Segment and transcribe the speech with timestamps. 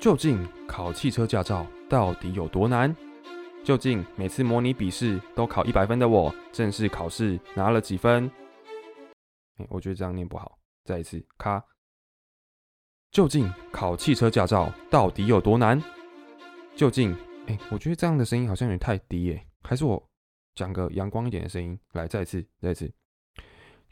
[0.00, 2.96] 究竟考汽车驾照到底有多难？
[3.62, 8.26] 究竟每次模拟笔试都考一百分的我，正式考试拿了几分？
[9.58, 11.62] 哎，我觉得这样念不好，再一次，咔。
[13.10, 15.78] 究竟考汽车驾照到底有多难？
[16.74, 17.14] 究竟，
[17.46, 20.02] 哎，我觉得这样的声音好像有点太低耶，还是我
[20.54, 21.78] 讲个阳光一点的声音？
[21.92, 22.90] 来，再一次，再一次。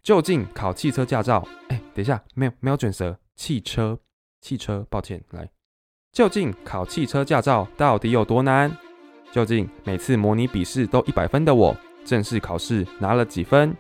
[0.03, 1.47] 究竟考汽车驾照？
[1.69, 4.01] 哎，等一下，没有，没有卷舌，汽车，
[4.41, 5.47] 汽车，抱歉，来。
[6.13, 8.71] 究竟考汽车驾照到底有多难？
[9.31, 13.77] 究竟每次模拟笔试都一百分的我，正式考试拿了几分？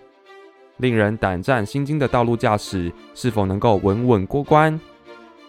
[0.76, 4.78] 令人胆战心惊的道路驾驶，是否能够稳稳过关？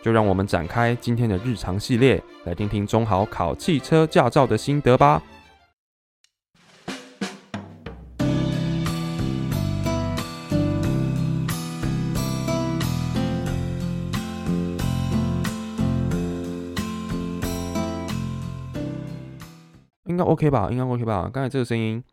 [0.02, 5.22] 就让我们展开今天的日常系列，来听听中豪考汽车驾照的心得吧。
[20.20, 20.68] 该 OK 吧？
[20.70, 21.30] 应该 OK 吧？
[21.34, 22.04] 刚才这个声音，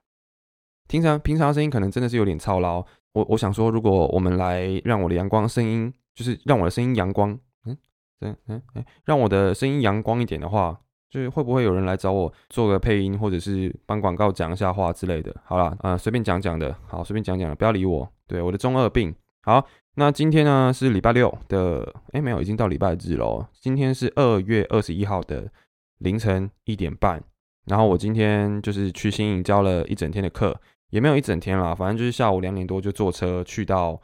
[0.89, 2.85] 平常平常的声音可能真的是有点操劳。
[3.12, 7.31] 我我想说，如果我们来让我的阳光声音，就是让我的声音阳光，
[7.65, 7.77] 嗯，
[8.21, 15.34] 嗯嗯哎，让我的声音阳光一点的话，就是会不会有人来找我做个配音，或者是帮广告讲一下话之类的？
[15.45, 18.07] 好了，呃，随便讲讲的，好，随便讲讲的，不要理我。
[18.27, 19.15] 对，我的中二病。
[19.43, 23.47] 好，那今天呢是礼拜六的，哎，没有，已经到礼拜日喽。
[23.53, 25.51] 今天是二月二十一号的
[25.99, 27.25] 凌晨一点半。
[27.67, 30.59] 然后我今天就是去新营教了一整天的课，
[30.91, 34.00] 也没有一整天啦，反正就是下午两点多就坐车去到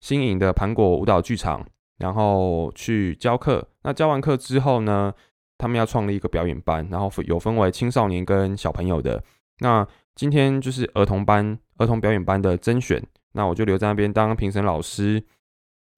[0.00, 1.66] 新营的盘果舞蹈剧场，
[1.98, 3.66] 然后去教课。
[3.82, 5.12] 那教完课之后呢，
[5.58, 9.22] 他们要创立一个表演班，然后有分为青少年跟小朋友的。
[9.60, 15.24] 那今天就是儿童班、儿童表演班的甄选，那我就留在那边当评审老师。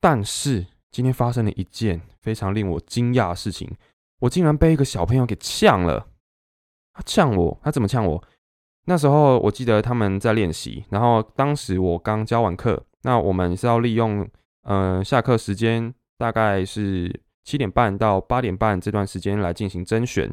[0.01, 3.69] 但是今天发生了一件非常令我惊讶的事情，
[4.21, 6.08] 我竟然被一个小朋友给呛了。
[7.05, 8.23] 呛我，他怎么呛我？
[8.85, 14.27] 那时候我记得他们在练习，然后当时我刚教完课，那我们是要利用
[14.63, 20.33] 嗯下课时间，大概是七点半到八点半这段时间来进行甄选。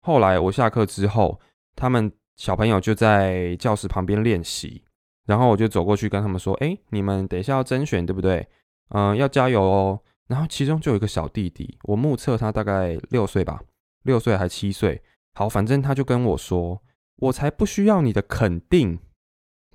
[0.00, 1.38] 后来我下课之后，
[1.76, 4.82] 他们小朋友就在教室旁边练习，
[5.26, 8.48] 然后我就走过去跟他们说：“哎，你们等一下要甄选对不对？
[8.94, 13.60] 嗯，要加油哦。”然后其中就有一个小弟弟，我目测他大概六岁吧，
[14.04, 15.02] 六岁还七岁。
[15.34, 16.82] 好，反正他就跟我说
[17.16, 18.98] ：“我才不需要你的肯定。”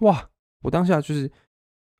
[0.01, 0.29] 哇！
[0.63, 1.31] 我当下就是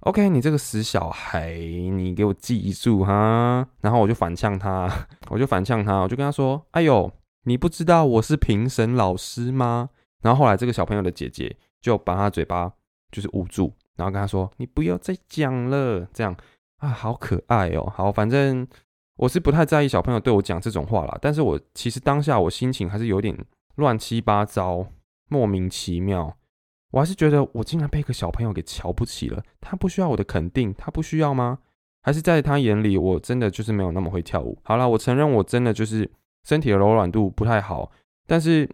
[0.02, 3.68] ，OK，你这个死小孩，你给我记住哈。
[3.82, 7.12] 然后我就反呛他，我就反呛他，我就跟他说：“哎呦，
[7.44, 9.90] 你不知道我是评审老师吗？”
[10.22, 12.72] 然后后来这个小朋友的姐姐就把他嘴巴
[13.12, 16.36] 就是捂住，然后跟他说：“你不要再讲了。”这样
[16.78, 17.92] 啊，好可爱哦。
[17.96, 18.68] 好，反正。
[19.18, 23.38] 我是不太在意小朋友对我讲这种话啦，但是我其实当下我心情还是有点
[23.76, 24.88] 乱七八糟、
[25.30, 26.38] 莫名其妙。
[26.92, 29.44] 我还是觉得我竟然被一个小朋友给瞧不起了。
[29.62, 31.60] 他不需要我的肯定，他不需要吗？
[32.02, 34.58] 还是在他眼里我真的就是没有那么会跳舞？
[34.64, 36.10] 好了，我承认我真的就是
[36.44, 37.92] 身体的柔软度不太好。
[38.28, 38.70] 但是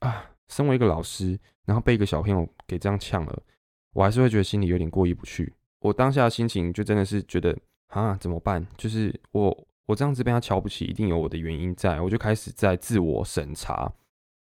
[0.00, 3.42] 啊，身为一个老师，然后被一个小朋友给这样呛了，
[3.94, 5.54] 我还是会觉得心里有点过意不去。
[5.80, 7.56] 我当下的心情就真的是觉得。
[7.88, 8.66] 啊，怎么办？
[8.76, 12.00] 就是我我这样子被他瞧不起，一定有我的原因在。
[12.00, 13.90] 我就开始在自我审查，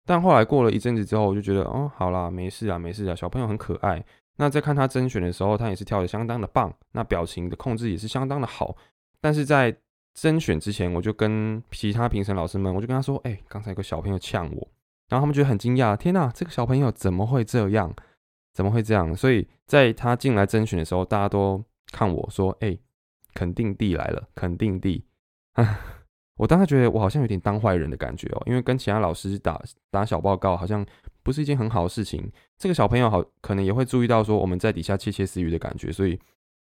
[0.05, 4.05] 但后来过了一阵子之后，我就觉得，哦，好啦，没事啊，没事啊，小朋友很可爱。
[4.39, 8.77] 那在看他甄选的时候，他也是跳的相当的棒，那表情的控制也是相当的好。
[9.21, 9.75] 但是在
[10.13, 14.69] 甄选之前，我就跟其他评审老师们，我就跟他说，哎，刚才有个小朋友呛我，
[15.09, 17.95] 然后他们觉得很惊讶，天哪，这个小朋友怎么会这样？
[18.53, 19.15] 怎么会这样？
[19.15, 22.77] 所以在他进来甄选的时候，大家都看我说，哎。
[23.37, 25.05] 肯定地来了，肯定地。
[26.39, 30.85] 我当时觉得我好像有点当坏人的感觉哦，因为跟其他老师打打小报告，好像
[31.23, 32.31] 不是一件很好的事情。
[32.59, 36.19] 这个小朋友好可能也会注意到说我们在底下窃窃私语的感觉，所以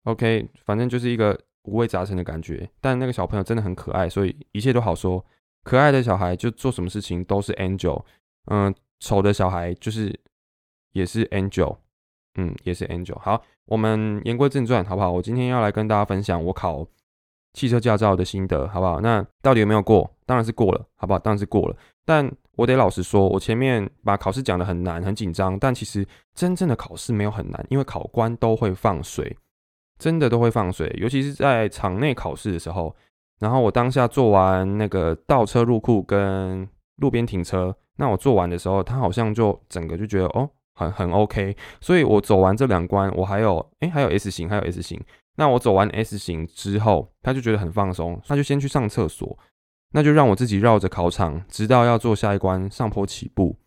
[0.04, 2.70] OK，反正就是一个五味杂陈的感觉。
[2.80, 5.26] 但那个小朋友真的很可爱，所以一切都好说。
[5.64, 8.04] 可爱的小孩就做什么事情都是 angel，
[8.46, 10.18] 嗯，丑的小孩就是
[10.94, 11.78] 也是 angel。
[12.40, 13.20] 嗯，也是 Angel。
[13.20, 15.12] 好，我们言归正传，好不好？
[15.12, 16.88] 我今天要来跟大家分享我考
[17.54, 19.02] 汽车驾照的心得，好不好？
[19.02, 20.10] 那到底有没有过？
[20.26, 21.20] 当然是过了，好不好？
[21.20, 21.76] 当然是过了。
[22.06, 29.36] 但我得老实说，我前面把考试讲的很难、很紧张，但其实真正的考试没有很难，因为考官都会放水，
[29.98, 32.96] 真的都会放水，尤其是在场内考试的时候。
[33.40, 40.50] 然后我当下做完那个倒车入库跟路边停车，那我做完的时候，他好像就整个就觉得哦。
[40.80, 45.00] 很很 OK，所以我走完这两关，我还有哎，还有 S 型，还有 S 型。
[45.36, 49.38] 那我走完 S 型之后，他就觉得很放松，他就先去上厕所。
[49.92, 53.58] 那就让我自己绕着考场，直到要做下一关上坡起步。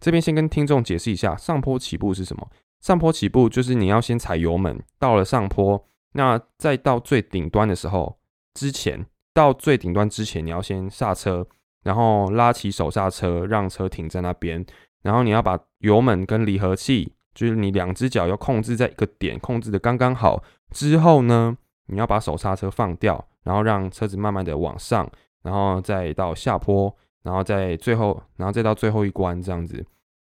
[0.00, 2.48] 这边先跟听众解释一下，上坡起步是什么？
[2.80, 8.18] 上坡起步就是你要先踩油门，到了上坡，那再到最顶端的时候，
[8.54, 11.46] 之前到最顶端之前，你要先刹车，
[11.82, 14.64] 然后拉起手刹车，让车停在那边，
[15.04, 20.42] 然后你要把油门跟离合器，就是你两只脚要控制在一个点，控制的刚刚好。
[20.72, 21.56] 之后呢，
[21.86, 25.08] 你要把手刹车放掉，然后让车子慢慢的往上。
[25.44, 26.90] 然后再到下坡，
[27.22, 29.84] 然后再最后，然后再到最后一关这样子。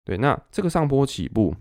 [0.06, 1.51] 对，那这个上坡起步，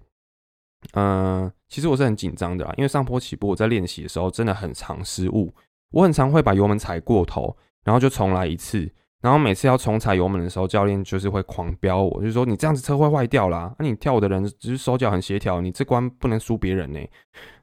[0.93, 5.51] 嗯，其实我是很紧张的啊，因为上坡起步我在练习的时候真的很常失误，
[5.93, 8.87] 我很常会把油门踩过头，然后就重来一次。
[9.21, 13.75] 然后每次要重踩油门的时候，教练就是会狂飙我，就是说你这样子车会坏掉啦。
[13.79, 17.01] 那你跳舞的人只是手脚很协调，你这关不能输别人呢。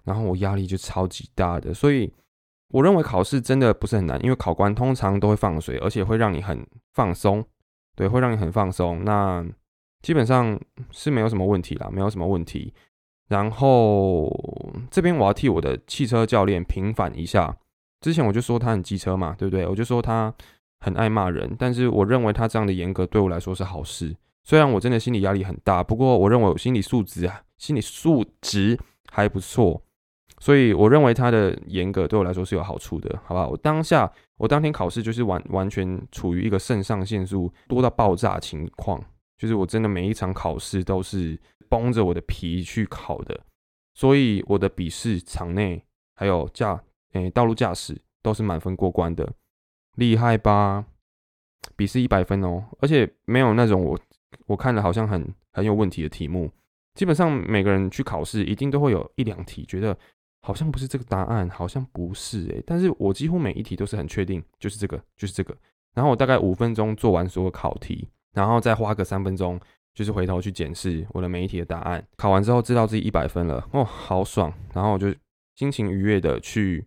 [0.03, 2.13] 然后我压力就超级大的，所以。
[2.69, 7.45] 我认为考试真的不是很难，因为考官通常都会放水，而且会让你很放松，
[7.95, 9.05] 对，会让你很放松。
[9.05, 9.45] 那
[10.01, 10.59] 基本上
[10.91, 12.73] 是没有什么问题啦，没有什么问题。
[13.29, 14.27] 然后
[14.89, 17.55] 这边我要替我的汽车教练平反一下，
[18.01, 19.65] 之前我就说他很机车嘛，对不对？
[19.67, 20.33] 我就说他
[20.79, 24.15] 很爱骂人，但是我认为他这样的严格对我来说是好事。
[24.43, 28.77] 虽然我真的心理压力很大，不过我认为我心理素质啊，心理素质
[29.11, 29.81] 还不错。
[30.39, 33.47] 所以我认为他的严格对我来说是有好处的，好吧？
[33.47, 39.01] 我当下我当天考试就是完完全处于一个肾上腺素多到爆炸情况，
[39.37, 41.39] 就是我真的每一场考试都是
[41.69, 43.39] 绷着我的皮去考的，
[43.93, 45.81] 所以我的笔试场内
[46.15, 46.83] 还有驾
[47.13, 49.31] 诶道路驾驶都是满分过关的，
[49.95, 50.85] 厉害吧？
[51.75, 53.99] 笔试一百分哦，而且没有那种我
[54.47, 56.51] 我看了好像很很有问题的题目，
[56.93, 59.97] 基本上每个人去考试一定都会有一两题觉得。
[60.41, 65.57] 好像不是这个答案，好像不是诶，但是我几乎每一题都是很确定，就是这个，就是这个。
[65.95, 69.59] 然后我大概五分钟做完所有考题，然后再花个三分钟，
[69.95, 72.05] 就是回头去检视我的每一题的答案。
[72.15, 74.53] 考完之后知道自己一百分了，哦，好爽！
[74.71, 75.11] 然后我就
[75.55, 76.85] 心情愉悦的去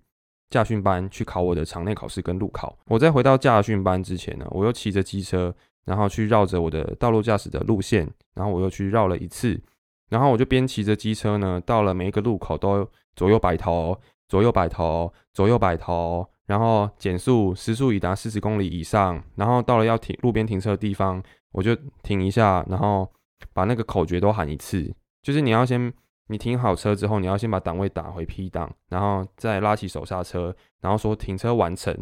[0.50, 2.76] 驾训班去考我的场内考试跟路考。
[2.86, 5.54] 我在回到驾训班之前呢，我又骑着机车，
[5.84, 9.60] 然后去绕着我的道路驾驶的路线，然后我又去绕了一次。
[10.08, 19.22] 然后我就边骑着机车呢，到了每一个路口都左右摆头，左右摆头，左右摆头，然后减速，时速已达四十公里以上。
[19.36, 21.22] 然后到了要停路边停车的地方，
[21.52, 23.06] 我就停一下，然后
[23.52, 24.90] 把那个口诀都喊一次。
[25.22, 25.92] 就是你要先，
[26.28, 31.94] 你停好车之后，你要先把档位打回 P 档，然后再拉起手刹车，然后说停车完成。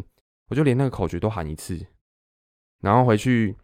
[0.49, 1.85] 我就连那个口诀都喊一次，
[2.81, 3.57] 然后回去。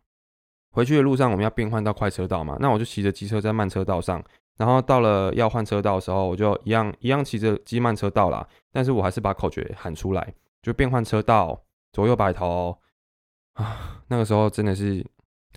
[0.76, 2.58] 回去的路上，我们要变换到快车道嘛？
[2.60, 4.20] 那我就骑着机车在慢车道上，
[4.58, 8.48] 然后到了要换车道的时候，我就一样一样骑着机慢车道啦。
[8.72, 10.34] 但是我还是把口诀喊出来，
[10.64, 12.76] 就变换车道，左右摆头
[13.54, 14.02] 啊。
[14.08, 15.06] 那个时候真的是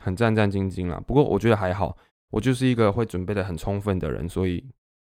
[0.02, 1.02] 很战战兢兢啦。
[1.06, 1.97] 不过我觉得还好，
[2.29, 4.62] 我就是一个会准备的很充分的人，所以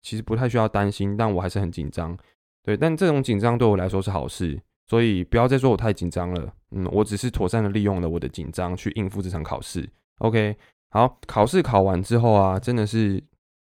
[0.04, 1.18] 其实不太需要担心。
[1.18, 2.16] 但我还是很紧张，
[2.62, 4.62] 对，但这种紧张对我来说是好事。
[4.86, 9.90] 所以不要再说我太紧张了，嗯，我只是妥善的利用了我的紧张去应付这场考试。
[10.20, 10.56] OK，
[10.90, 13.24] 好，考试考完之后啊，真的是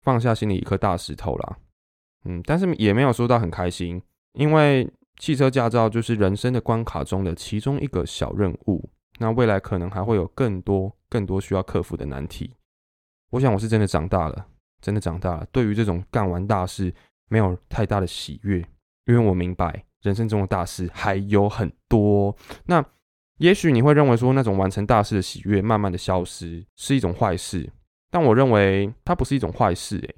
[0.02, 1.56] 放下心里一颗大石头啦。
[2.26, 4.00] 嗯，但是也没有说到很开心，
[4.34, 8.88] 因为汽车驾照就是人生的关卡中的其中一个小任务，
[9.18, 12.54] 那未来可能还会有更多更多需要克服的难题。
[13.30, 14.46] 我想我是真的长大了，
[14.80, 16.92] 真的长大了，对于这种干完大事
[17.28, 18.58] 没有太大的喜悦，
[19.06, 19.84] 因为我明白。
[20.02, 22.34] 人生中的大事还有很多，
[22.66, 22.84] 那
[23.38, 27.68] 也许你会认为说那种完成大事的喜悦慢慢的消失是一种坏事，
[28.08, 30.14] 但我认为它不是一种坏事，诶，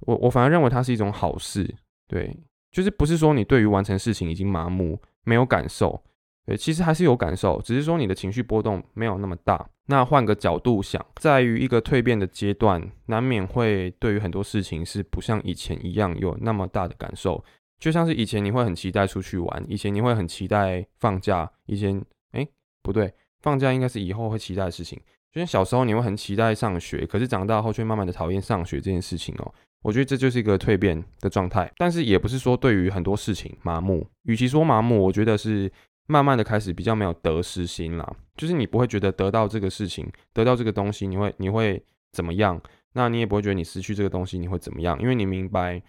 [0.00, 1.74] 我我反而认为它是一种好事，
[2.08, 2.36] 对，
[2.70, 6.02] 就是不是说你对于完成事情已经麻木没有感受，
[6.50, 9.64] 对，其实还是有感受，只是说你的情绪波动没有那么大。
[9.86, 17.44] 那换个角度想，在于一个蜕变的阶段，难免会对于很多事情是不像以前一样有那么大的感受。
[17.78, 22.44] 就像是以前你会很期待出去玩，以前你会很期待放假，以前哎
[22.82, 25.00] 不对，放假应该是以后会期待的事情。
[25.30, 29.54] 就像小时候你会很期待上学，可是长大后却慢慢的讨厌上学这件事情哦。
[29.82, 34.04] 我觉得这就是一个蜕变的状态，但是也不是说对于很多事情麻木。
[34.24, 35.70] 与其说麻木，我觉得是
[36.10, 38.16] 慢慢的开始比较没有得失心啦。
[38.36, 42.60] 就是你不会觉得得到这个事情，得到这个东西，你会你会怎么样？
[42.92, 45.00] 那你也不会觉得你失去这个东西你会怎么样？
[45.00, 45.82] 因为你明白。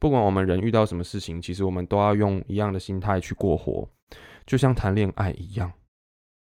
[0.00, 3.88] 不管我们人遇到什么事情，其实我们都要用一样的心态去过活，
[4.44, 5.72] 就像谈恋爱一样。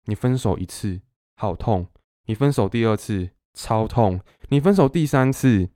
[0.07, 1.01] 你分手一次
[1.37, 1.87] 好痛，
[2.27, 5.69] 你分手第二次超痛，你分手第三次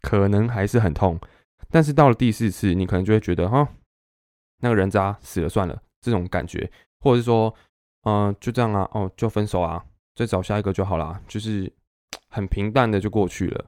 [0.00, 1.20] 可能还是很痛，
[1.68, 3.68] 但是到了第四次，你可能就会觉得哈，
[4.60, 7.54] 那个人渣死了算了，这种感觉，或者是说
[8.04, 11.70] 嗯，就这样啊，哦，就分手啊，再找下一个就好啦，就是
[12.28, 13.64] 很平淡的就过去了。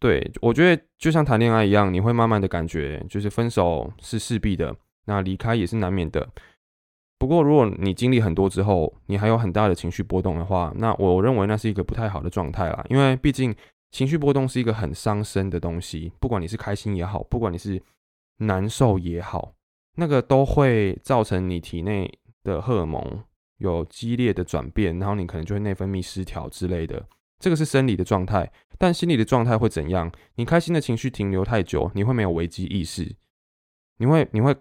[0.00, 4.74] 对我觉得就像谈恋爱一样，你会慢慢的感觉，就是分手是势必的，
[5.06, 6.28] 那离开也是难免的。
[7.18, 13.52] 不过如果你经历很多之后，你还有很大的情绪波动的话，那我认为那是一个不太好的状态啦，因为毕竟
[13.90, 17.82] 情绪波动是一个很伤身的东西，不管你是开心也好，不管你是
[18.36, 19.52] 难受也好，
[20.00, 22.08] 那个都会造成你体内
[22.44, 23.20] 的荷尔蒙
[23.56, 27.04] 有激烈的转变，然后你可能就会内分泌失调之类的。
[27.40, 30.08] 这个是生理的状态，但心理的状态会怎样？
[30.36, 33.12] 你开心的情绪停留太久，你会没有危机意识，
[33.98, 34.54] 你会你会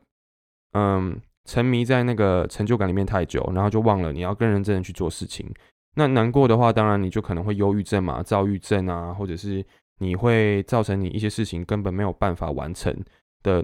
[0.74, 5.48] 嗯沉迷在那个成就感里面太久，然后就忘了你要更认真的去做事情。
[5.94, 9.64] 那难过的话，当然你就可能会忧郁症嘛、躁郁症啊，或者是
[10.00, 12.92] 你会造成你一些事情根本没有办法完成
[13.44, 13.64] 的。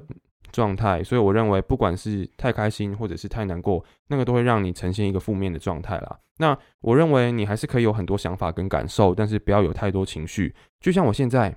[0.53, 6.19] 状态，所以我认为，不管是太开心或者是太难过，那个都会让你呈现一个负面的状态啦。
[6.37, 10.55] 那我认为你还是可以有很多想法跟感受，但是不要有太多情绪。
[10.79, 11.53] 就像我现在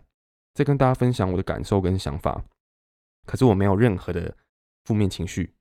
[0.54, 2.42] 在跟大家分享我的感受跟想法，
[3.26, 4.34] 可是我没有任何的
[4.84, 5.54] 负面情绪。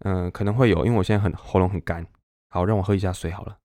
[0.00, 2.06] 嗯，可能会有，因为我现在很喉咙很干。
[2.50, 3.56] 好，让我喝一下水好了。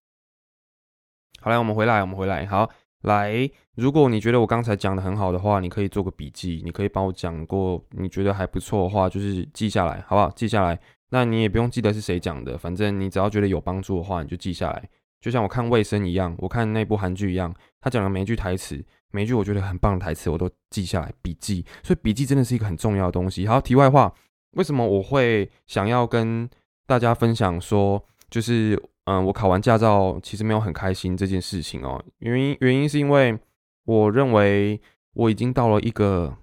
[1.41, 2.69] 好来，我们回来，我们回来，好。
[3.01, 10.29] 来，如果你觉得我刚才讲的很好的话，你可以做个笔记，你可以帮我讲过，你觉得还不错的话，就是记下来，好不好？
[10.31, 10.79] 记下来。
[11.09, 14.89] 那你也不用记得是谁讲的，反正你只要觉得有帮助的话，你就记下来。
[15.19, 21.65] 就像我看卫生一样，我看那部韩剧一样，他讲的每一句台词，每一句我觉得很棒的台词，我都记下来笔记。
[21.83, 23.47] 所以笔记真的是一个很重要的东西。
[23.47, 24.13] 好，题外话，
[24.51, 26.49] 为什么我会想要跟
[26.85, 28.81] 大家分享说，就是。
[29.05, 32.01] 嗯，我考完驾照其实没有很开心这件事情哦。
[32.19, 33.37] 原因原因是因为
[33.85, 34.79] 我认为
[35.13, 36.37] 我已经到了一个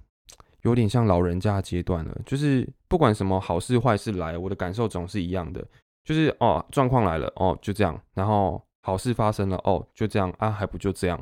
[0.62, 5.64] 有点像老人家阶段了，就是不管什么好事坏事来，我的感受总是一样的，
[6.04, 11.16] 就是哦状况来了哦就这样，然后好事发生了哦就这样啊还不就这样，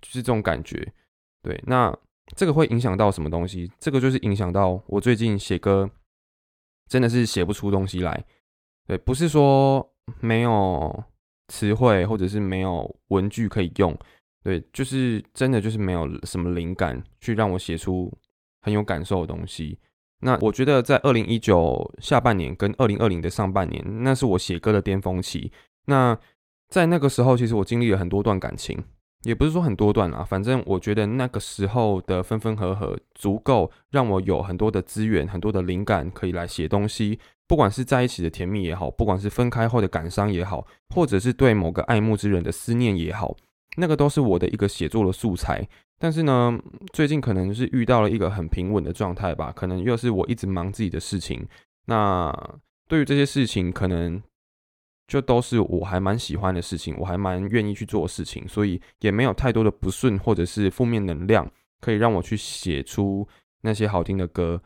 [0.00, 0.90] 就是这种感觉。
[1.42, 1.94] 对，那
[2.34, 3.70] 这个会影响到什么东西？
[3.78, 5.90] 这个就是影响到我最近写歌
[6.88, 8.24] 真的是写不出东西来。
[8.86, 9.86] 对，不是说。
[10.20, 11.04] 没有
[11.48, 13.96] 词汇，或者是没有文具可以用，
[14.42, 18.12] 对，就是真的就是没有什么灵感去让我写出
[18.62, 19.78] 很有感受的东西。
[20.20, 25.50] 那我觉得在二零一九下半年跟二零二零的上半年，那是我写歌的巅峰期。
[25.86, 26.16] 那
[26.68, 28.82] 在那个时候，其实我经历了很多段感情，
[29.22, 37.18] 也不是说很多段啦，反正我觉得那个时候的分分合合，足够让我有很多的资源、很多的灵感可以来写东西。
[37.46, 43.36] 不管是在一起的甜蜜也好，不管是分开后的感伤也好，或者是对某个爱慕之人的思念也好，
[43.76, 45.68] 那个都是我的一个写作的素材。
[45.98, 46.58] 但是呢，
[46.92, 51.46] 最近可能是遇到了一个很平稳的状态吧，可能又是我一直忙自己的事情。
[51.86, 52.32] 那
[52.88, 54.20] 对于这些事情，可能
[55.06, 63.26] 就都是我还蛮喜欢的事情，我还蛮愿意去做事情，所以也没有太多的不顺或者是负面能量，可以让我去写出
[63.62, 64.60] 那些好听的歌。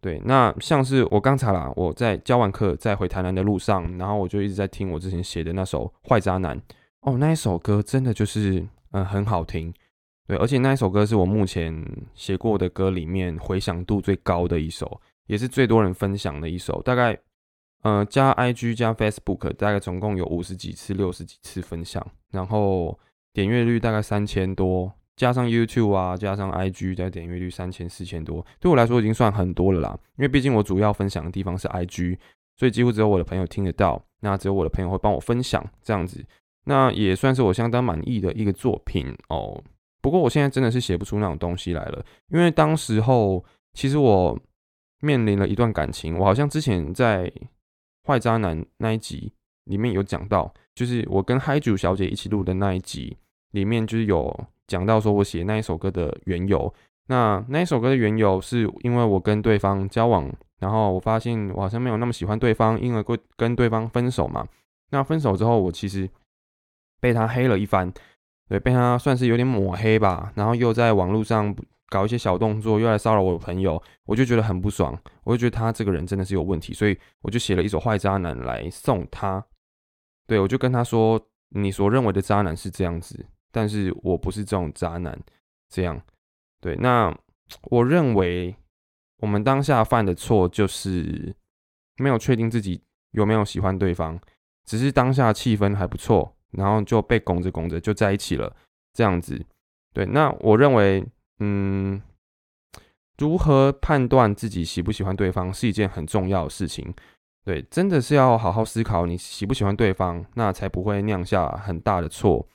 [0.00, 6.58] 对，那像是我刚才啦，我在教完课在回台南的路上，然后我就一直在听我之前写的那首《坏渣男》
[7.00, 9.72] 哦，那一首歌真的就是嗯很好听，
[10.26, 11.74] 对，而且那一首歌是我目前
[12.14, 17.18] 写过的歌里面回响度最高的一首，也是最多人分享的一首，大概
[17.84, 22.98] 呃加 IG 加 Facebook 大概总共有五十几次、六十几次分享，然后
[23.32, 24.92] 点阅率大概三千多。
[25.16, 29.96] 加上 YouTube 啊，加上 IG，加点阅率三千四千多，对我来说已经算很多了啦。
[30.16, 32.18] 因为毕竟我主要分享的地方是 IG，
[32.56, 34.04] 所以几乎只有我的朋友听得到。
[34.22, 36.24] 那只有我的朋友会帮我分享这样子，
[36.64, 39.62] 那也算是我相当满意的一个作品哦。
[40.00, 44.36] 不过我现在真的是写不出那种东西来了，因为当时候其实我
[45.00, 47.30] 面临了一段感情，我好像之前在
[48.06, 49.32] 坏渣男那一集
[49.64, 53.16] 里面有讲到，就是我跟嗨主小姐一起录的那一集
[53.50, 54.46] 里面就是有。
[54.66, 56.72] 讲到说我写那一首歌的缘由，
[57.08, 60.26] 那那一首歌的缘由是因为我跟对方交往，
[60.58, 64.48] 然后我发现我好像没有那么喜欢对方，因为跟跟对方分手嘛。
[64.88, 66.08] 那分手之后，我其实
[66.98, 67.92] 被他黑了一番，
[68.48, 70.32] 对，被他算是有点抹黑吧。
[70.34, 71.54] 然后又在网络上
[71.94, 79.44] 搞一些小动作，又来骚扰我的朋友，我就觉得很不爽，我就觉得他这个人真的是有问题，所以我就写了一首坏渣男来送他。
[80.26, 81.20] 对我就跟他说，
[81.50, 83.24] 你所认为的渣男是这样子。
[83.52, 85.16] 但是我不是这种渣男，
[85.68, 86.02] 这样，
[86.60, 87.16] 对，那
[87.70, 88.52] 我认为
[89.18, 91.32] 我们当下犯的错就是
[91.98, 92.82] 没有确定自己
[93.12, 94.18] 有没有喜欢对方，
[94.64, 98.52] 只是当下气氛还不错，然后就被拱着拱着就在一起了，
[98.92, 99.40] 这样子，
[99.92, 101.06] 对，那我认为，
[101.38, 102.00] 嗯，
[103.18, 106.94] 如何判断自己喜不喜欢对方是一件很重要的事情。
[107.44, 112.48] 对，真的是要好好思考你喜不喜欢对方，那才不会酿下很大的错。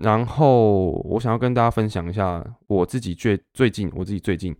[0.00, 4.54] 然后我想要跟大家分享一下我自己最最近我自己最近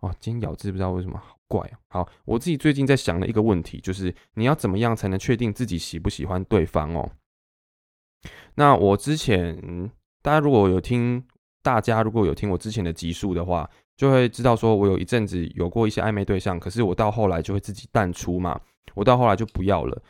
[0.00, 1.78] 哦，今天咬字不知道为什么好怪啊。
[1.88, 7.10] 好，我自己最近在想的一个问题就是，你要怎么样才能确定自己喜不喜欢对方哦？
[8.54, 9.90] 那我之前
[10.22, 11.24] 大家如果有听，
[11.62, 18.60] 大家如果有听我之前的集数的话，就会知道说我有一阵子有过一些暧昧对象，可是我到后来就会自己淡出嘛，
[18.94, 20.02] 我到后来就不要了。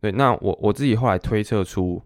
[0.00, 2.02] 对，那我我自己后来推测出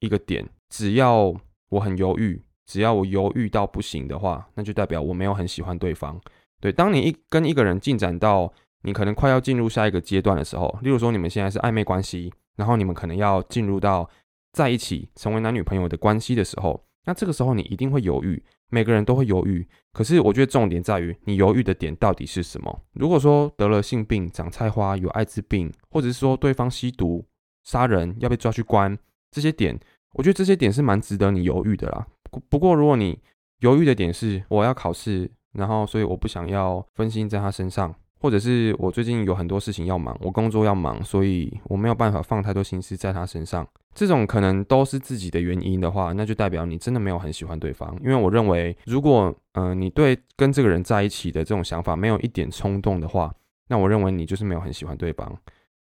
[0.00, 1.34] 一个点，只要
[1.68, 6.20] 我很犹豫，只要我犹豫到不行的话，那就代表我没有很喜欢对方。
[6.60, 14.08] 对，当你一跟一个人进展到你可能快要进入下一个阶段的时候，例如说你们现在是暧昧关系，然后你们可能要进入到
[14.52, 19.66] 在一起成为男女朋友的关系的时候，那这个时候你一定会犹豫，每个人都会犹豫。
[19.92, 22.82] 可是我觉得重点在于你犹豫的点到底是什么。
[22.92, 27.24] 如果说得了性病、长菜花、有艾滋病，或者是说对方吸毒、
[27.64, 28.98] 杀人要被抓去关，
[29.30, 29.78] 这些点。
[30.12, 32.06] 我觉得这些点是蛮值得你犹豫的啦。
[32.48, 33.18] 不过，如果你
[33.60, 47.96] 犹豫的点是我要考试，然后所以我不想要分心在他身上，或者是我最近有很多事情要忙，我工作要忙，所以我没有办法放太多心思在他身上，这种可能都是自己的原因的话，那就代表你真的没有很喜欢对方。
[48.02, 53.34] 因为我认为，如果嗯你对跟这个人在一起的这种想法没有一点冲动的话，
[53.68, 55.36] 那我认为你就是没有很喜欢对方。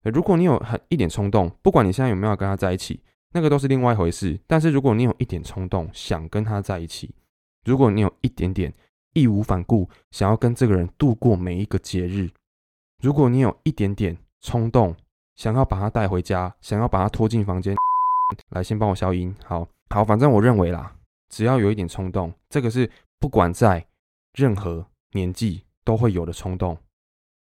[0.03, 2.99] 如果你有很一点冲动，不管你现在有没有跟他在一起。
[3.35, 7.15] 那个都是另外一回事，但是如果你有一点冲动想跟他在一起，
[7.65, 8.71] 如果你有一点点
[9.13, 12.29] 义无反顾想要跟这个人度过每一个节日，
[13.01, 14.95] 如果你有一点点冲动
[15.35, 17.75] 想要把他带回家，想要把他拖进房间，
[18.49, 20.95] 来先帮我消音，好好，反正我认为啦，
[21.29, 22.89] 只要有一点冲动，这个是
[23.19, 23.85] 不管在
[24.33, 26.77] 任何年纪都会有的冲动。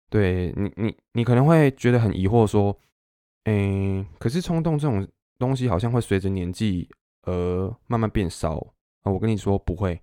[0.10, 2.78] 对你，你你可能会觉得很疑惑，说，
[3.46, 5.08] 嗯，可是冲动这种。
[5.40, 6.88] 东西好像会随着年纪
[7.24, 8.56] 而慢慢变少
[9.02, 9.12] 啊！
[9.12, 10.00] 我跟你说不会，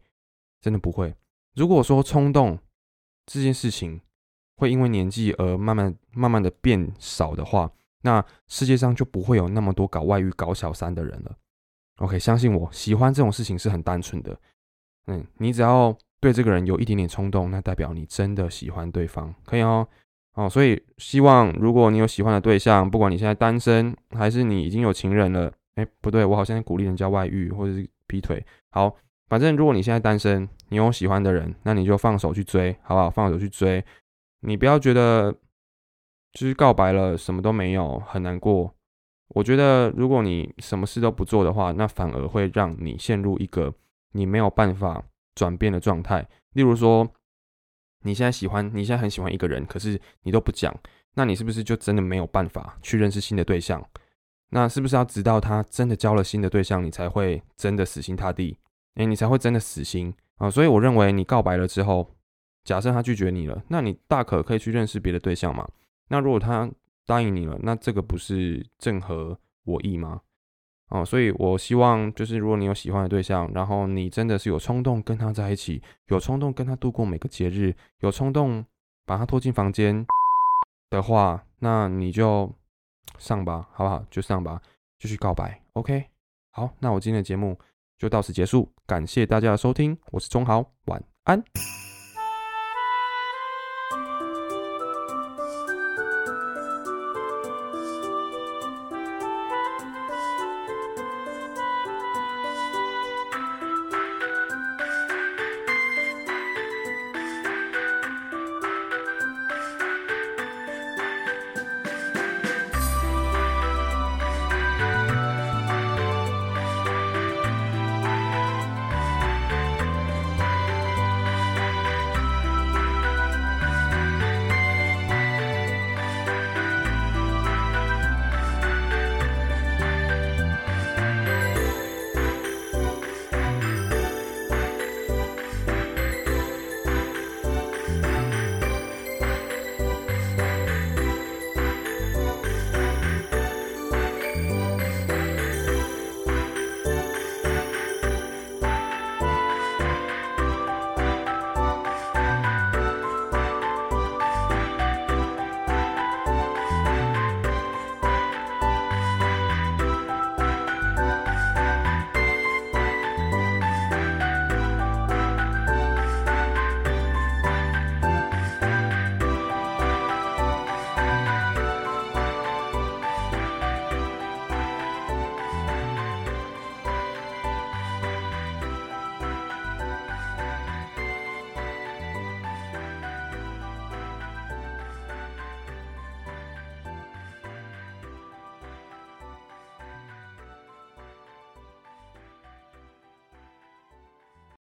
[0.60, 1.14] 真的不会。
[1.54, 2.58] 如果说冲动
[3.26, 4.00] 这件事情
[4.56, 7.70] 会因为年纪而慢慢慢慢的变少的话，
[8.02, 11.36] 那世界上就不会有那么多搞外遇、搞小三的人了。
[11.98, 14.38] OK，相信我，喜欢这种事情是很单纯的。
[15.06, 19.86] 嗯，你只要对这个人有一点点冲动，那代表你真的喜欢对方，可以哦。
[20.34, 28.44] 哦，所以希望如果你有喜欢的对象，不管你现在单身还是你已经有情人了，哎，不对，我好像鼓励人家外遇或者是劈腿。
[28.70, 28.94] 好，
[29.28, 33.10] 反正如果你现在单身，你有喜欢的人，那你就放手去追，好不好？
[33.10, 33.84] 放手去追，
[34.40, 35.30] 你不要觉得
[36.32, 38.74] 就是告白了什么都没有，很难过。
[39.28, 43.74] 我觉得如果你什么事都不做的话，那反而会让你陷入一个
[44.12, 45.04] 你没有办法
[45.34, 46.26] 转变的状态。
[46.54, 47.06] 例如说。
[48.02, 50.74] 你现在喜欢，你现在很喜欢一个人，可是你都不讲，
[51.16, 53.86] 那你是不是就真的没有办法去认识新的对象？
[54.48, 58.56] 那是不是要直到他真的交了新的对象，你才会真的死心塌地？
[59.00, 60.50] 诶，你才会真的死心啊？
[60.50, 62.06] 所以我认为你告白了之后，
[62.64, 65.66] 假设他拒绝你了，那你大可可以去认识别的对象嘛。
[66.08, 66.70] 那如果他
[67.06, 70.20] 答应你了，那这个不是正合我意吗？
[70.88, 78.62] 哦，所以我希望就是，如果你有喜欢的对象，然后你真的是有冲动跟他在一起，有冲动跟他度过每个节日，有冲动
[79.06, 80.06] 把他拖进房间
[80.90, 82.52] 的话，那你就
[83.18, 84.04] 上吧，好不好？
[84.10, 84.60] 就上吧，
[84.98, 85.62] 继续告白。
[85.72, 86.04] OK，
[86.50, 87.56] 好，那我今天的节目
[87.96, 91.40] 就到此结束，感谢大家的收听，我是钟豪，晚安。